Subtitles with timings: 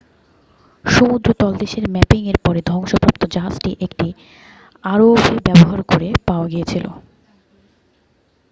[0.85, 4.07] সমুদ্র তলদেশের ম্যাপিংয়ের পরে ধ্বংসপ্রাপ্ত জাহাজটি একটি
[4.83, 6.85] আরওভি ব্যবহার করে পাওয়া গিয়েছিল